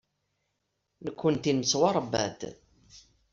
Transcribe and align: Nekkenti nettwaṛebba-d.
Nekkenti 1.05 1.51
nettwaṛebba-d. 1.53 2.41